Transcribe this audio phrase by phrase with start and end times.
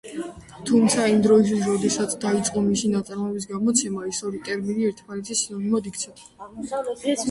[0.69, 6.21] თუმცა, იმ დროისთვის, როდესაც დაიწყო მისი ნაწარმოებების გამოცემა, ეს ორი ტერმინი ერთმანეთის სინონიმად იქცა.